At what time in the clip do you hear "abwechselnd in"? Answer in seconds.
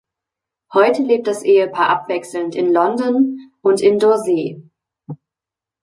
1.89-2.73